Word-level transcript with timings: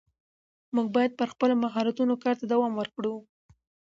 موږ 0.75 0.87
باید 0.95 1.11
پر 1.19 1.27
خپلو 1.33 1.53
مهارتونو 1.63 2.13
کار 2.23 2.35
ته 2.39 2.45
دوام 2.53 2.73
ورکړو 2.75 3.15